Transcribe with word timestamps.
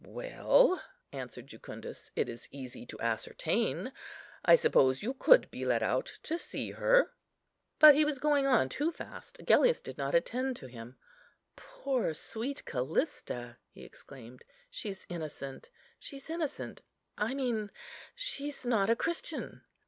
"Well," 0.03 0.81
answered 1.11 1.45
Jucundus, 1.45 2.09
"it 2.15 2.27
is 2.27 2.47
easy 2.51 2.87
to 2.87 2.99
ascertain. 2.99 3.91
I 4.43 4.55
suppose 4.55 5.03
you 5.03 5.13
could 5.13 5.51
be 5.51 5.63
let 5.63 5.83
out 5.83 6.17
to 6.23 6.39
see 6.39 6.71
her." 6.71 7.13
But 7.77 7.93
he 7.93 8.03
was 8.03 8.17
going 8.17 8.47
on 8.47 8.67
too 8.67 8.91
fast; 8.91 9.37
Agellius 9.37 9.79
did 9.79 9.99
not 9.99 10.15
attend 10.15 10.55
to 10.55 10.65
him. 10.65 10.97
"Poor, 11.55 12.15
sweet 12.15 12.65
Callista," 12.65 13.57
he 13.69 13.83
exclaimed, 13.83 14.43
"she's 14.71 15.05
innocent, 15.07 15.69
she's 15.99 16.31
innocent; 16.31 16.81
I 17.15 17.35
mean 17.35 17.69
she's 18.15 18.65
not 18.65 18.89
a 18.89 18.95
Christian. 18.95 19.61